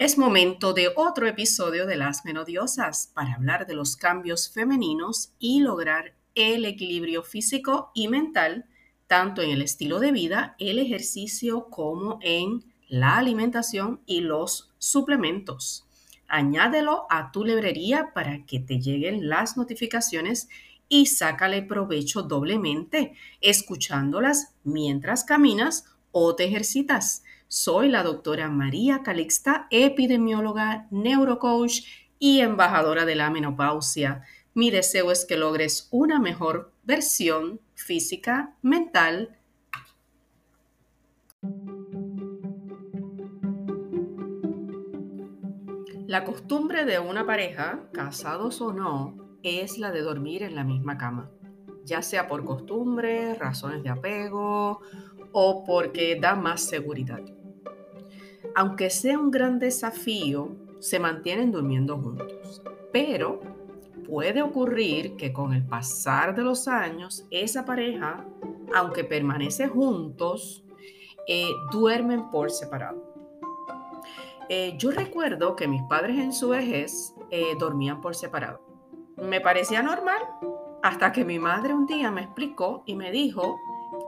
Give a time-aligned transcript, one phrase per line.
[0.00, 5.60] Es momento de otro episodio de Las Menodiosas para hablar de los cambios femeninos y
[5.60, 8.64] lograr el equilibrio físico y mental,
[9.06, 15.86] tanto en el estilo de vida, el ejercicio, como en la alimentación y los suplementos.
[16.28, 20.48] Añádelo a tu librería para que te lleguen las notificaciones
[20.88, 23.12] y sácale provecho doblemente,
[23.42, 27.22] escuchándolas mientras caminas o te ejercitas.
[27.52, 31.80] Soy la doctora María Calixta, epidemióloga, neurocoach
[32.20, 34.22] y embajadora de la menopausia.
[34.54, 39.36] Mi deseo es que logres una mejor versión física, mental.
[46.06, 50.96] La costumbre de una pareja, casados o no, es la de dormir en la misma
[50.96, 51.32] cama,
[51.84, 54.82] ya sea por costumbre, razones de apego
[55.32, 57.20] o porque da más seguridad
[58.54, 62.62] aunque sea un gran desafío, se mantienen durmiendo juntos.
[62.92, 63.40] Pero
[64.06, 68.24] puede ocurrir que con el pasar de los años, esa pareja,
[68.74, 70.64] aunque permanece juntos,
[71.28, 73.10] eh, duermen por separado.
[74.48, 78.60] Eh, yo recuerdo que mis padres en su vejez eh, dormían por separado.
[79.16, 80.18] Me parecía normal
[80.82, 83.60] hasta que mi madre un día me explicó y me dijo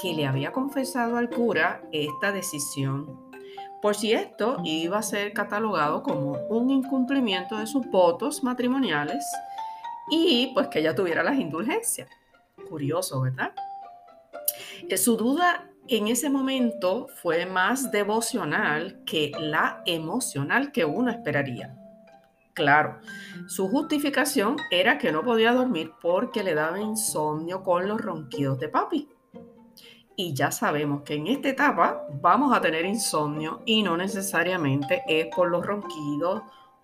[0.00, 3.29] que le había confesado al cura esta decisión
[3.80, 9.24] por si esto iba a ser catalogado como un incumplimiento de sus votos matrimoniales
[10.10, 12.08] y pues que ella tuviera las indulgencias.
[12.68, 13.52] Curioso, ¿verdad?
[14.88, 21.76] Eh, su duda en ese momento fue más devocional que la emocional que uno esperaría.
[22.52, 23.00] Claro,
[23.46, 28.68] su justificación era que no podía dormir porque le daba insomnio con los ronquidos de
[28.68, 29.08] papi
[30.16, 35.26] y ya sabemos que en esta etapa vamos a tener insomnio y no necesariamente es
[35.34, 36.42] por los ronquidos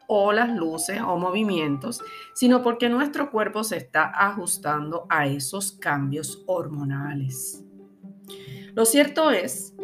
[0.08, 2.00] o las luces o movimientos,
[2.34, 7.62] sino porque nuestro cuerpo se está ajustando a esos cambios hormonales.
[8.74, 9.74] Lo cierto es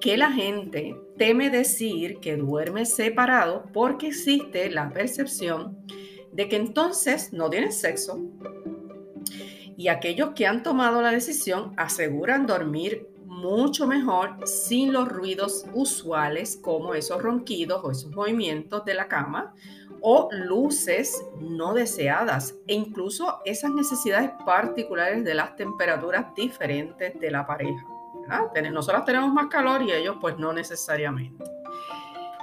[0.00, 5.76] que la gente teme decir que duerme separado porque existe la percepción
[6.32, 8.20] de que entonces no tienen sexo
[9.78, 16.58] y aquellos que han tomado la decisión aseguran dormir mucho mejor sin los ruidos usuales
[16.60, 19.54] como esos ronquidos o esos movimientos de la cama
[20.00, 27.46] o luces no deseadas e incluso esas necesidades particulares de las temperaturas diferentes de la
[27.46, 27.86] pareja.
[28.72, 31.44] Nosotros tenemos más calor y ellos pues no necesariamente.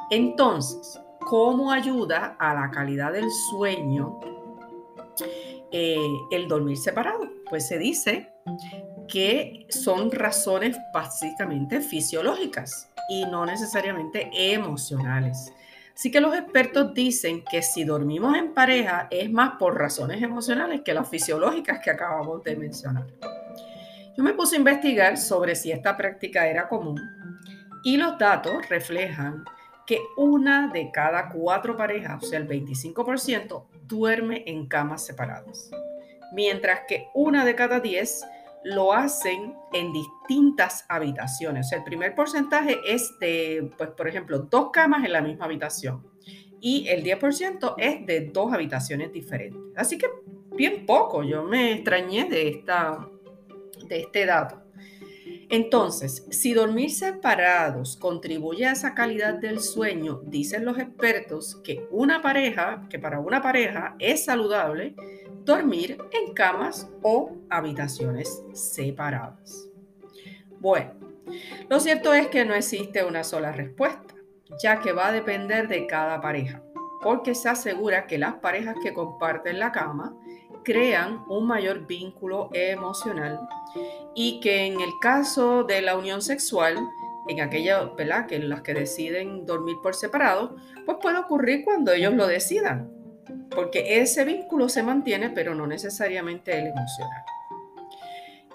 [0.09, 4.22] Entonces, ¿cómo ayuda a la calidad del sueño
[5.71, 5.97] eh,
[6.31, 7.29] el dormir separado?
[7.49, 8.29] Pues se dice
[9.07, 15.51] que son razones básicamente fisiológicas y no necesariamente emocionales.
[15.93, 20.81] Así que los expertos dicen que si dormimos en pareja es más por razones emocionales
[20.81, 23.07] que las fisiológicas que acabamos de mencionar.
[24.17, 26.99] Yo me puse a investigar sobre si esta práctica era común
[27.83, 29.45] y los datos reflejan
[29.85, 35.72] que una de cada cuatro parejas, o sea, el 25%, duerme en camas separadas,
[36.34, 38.25] mientras que una de cada diez
[38.63, 41.72] lo hacen en distintas habitaciones.
[41.72, 46.03] El primer porcentaje es de, pues, por ejemplo, dos camas en la misma habitación
[46.59, 49.62] y el 10% es de dos habitaciones diferentes.
[49.75, 50.07] Así que
[50.56, 53.07] bien poco, yo me extrañé de, esta,
[53.88, 54.64] de este dato.
[55.50, 62.22] Entonces, si dormir separados contribuye a esa calidad del sueño, dicen los expertos que una
[62.22, 64.95] pareja, que para una pareja es saludable
[65.44, 69.69] dormir en camas o habitaciones separadas.
[70.59, 70.94] Bueno,
[71.69, 74.16] lo cierto es que no existe una sola respuesta,
[74.61, 76.63] ya que va a depender de cada pareja,
[77.01, 80.17] porque se asegura que las parejas que comparten la cama
[80.65, 83.39] crean un mayor vínculo emocional
[84.13, 86.77] y que en el caso de la unión sexual,
[87.29, 88.25] en aquellas, ¿verdad?
[88.27, 92.91] Que las que deciden dormir por separado, pues puede ocurrir cuando ellos lo decidan,
[93.51, 97.23] porque ese vínculo se mantiene, pero no necesariamente el emocional.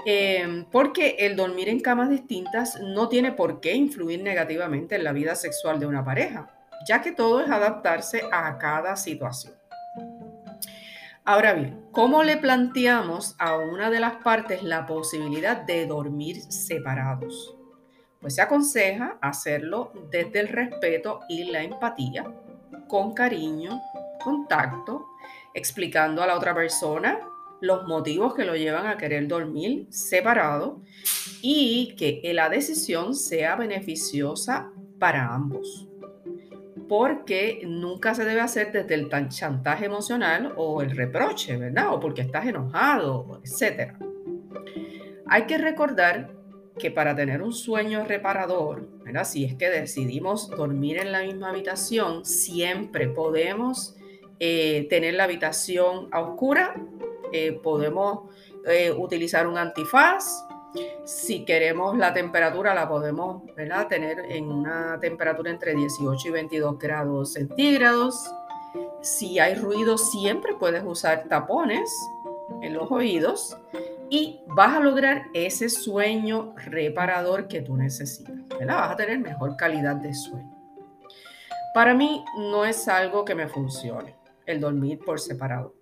[0.04, 5.12] Em, porque el dormir en camas distintas no tiene por qué influir negativamente en la
[5.12, 6.50] vida sexual de una pareja,
[6.86, 9.59] ya que todo es adaptarse a cada situación.
[11.24, 17.56] Ahora bien, ¿cómo le planteamos a una de las partes la posibilidad de dormir separados?
[18.20, 22.24] Pues se aconseja hacerlo desde el respeto y la empatía,
[22.88, 23.80] con cariño,
[24.24, 25.06] contacto,
[25.52, 27.20] explicando a la otra persona
[27.60, 30.80] los motivos que lo llevan a querer dormir separado
[31.42, 35.89] y que la decisión sea beneficiosa para ambos.
[36.90, 41.94] Porque nunca se debe hacer desde el chantaje emocional o el reproche, ¿verdad?
[41.94, 43.92] O porque estás enojado, etc.
[45.28, 46.32] Hay que recordar
[46.76, 49.22] que para tener un sueño reparador, ¿verdad?
[49.22, 53.94] si es que decidimos dormir en la misma habitación, siempre podemos
[54.40, 56.74] eh, tener la habitación a oscura,
[57.32, 58.34] eh, podemos
[58.66, 60.44] eh, utilizar un antifaz,
[61.04, 63.42] si queremos la temperatura, la podemos
[63.88, 68.30] tener en una temperatura entre 18 y 22 grados centígrados.
[69.00, 71.90] Si hay ruido, siempre puedes usar tapones
[72.62, 73.56] en los oídos
[74.08, 78.34] y vas a lograr ese sueño reparador que tú necesitas.
[78.66, 80.56] Vas a tener mejor calidad de sueño.
[81.72, 84.16] Para mí no es algo que me funcione
[84.46, 85.74] el dormir por separado.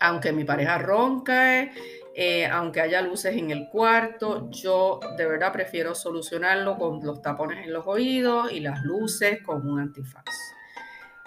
[0.00, 1.70] Aunque mi pareja ronca,
[2.18, 7.66] eh, aunque haya luces en el cuarto, yo de verdad prefiero solucionarlo con los tapones
[7.66, 10.24] en los oídos y las luces con un antifaz.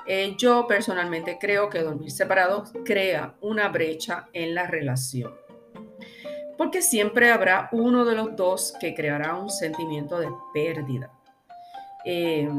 [0.07, 5.31] Eh, yo personalmente creo que dormir separado crea una brecha en la relación,
[6.57, 11.11] porque siempre habrá uno de los dos que creará un sentimiento de pérdida.
[12.03, 12.49] Eh,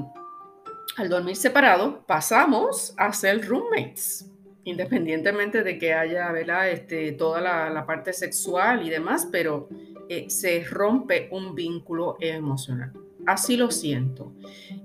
[0.98, 4.29] al dormir separado pasamos a ser roommates
[4.64, 6.32] independientemente de que haya
[6.70, 9.68] Este, toda la, parte sexual y demás, pero
[10.08, 12.92] eh, se rompe un vínculo emocional.
[13.26, 14.32] Así lo siento.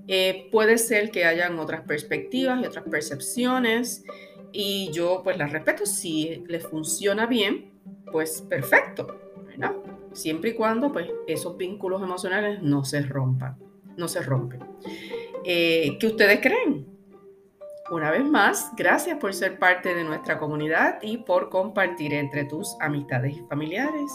[0.08, 4.04] Eh, puede ser que hayan otras perspectivas y otras percepciones
[4.52, 5.86] y yo pues las respeto.
[5.86, 7.70] Si les funciona bien,
[8.12, 9.20] pues perfecto,
[10.12, 13.56] Siempre y cuando pues esos vínculos emocionales no se rompan,
[13.96, 14.60] no se rompen.
[15.44, 16.75] Eh, ¿Qué ustedes creen?
[17.90, 22.76] Una vez más, gracias por ser parte de nuestra comunidad y por compartir entre tus
[22.80, 24.10] amistades y familiares.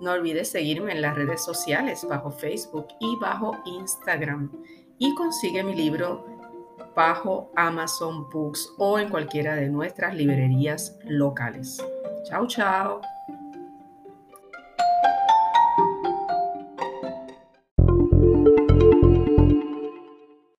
[0.00, 4.50] No olvides seguirme en las redes sociales bajo Facebook y bajo Instagram.
[4.98, 6.24] Y consigue mi libro
[6.96, 11.84] bajo Amazon Books o en cualquiera de nuestras librerías locales.
[12.24, 13.13] Chao, chao.